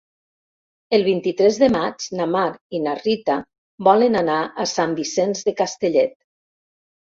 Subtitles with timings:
[0.97, 2.47] El vint-i-tres de maig na Mar
[2.79, 3.37] i na Rita
[3.91, 6.19] volen anar a Sant Vicenç de Castellet.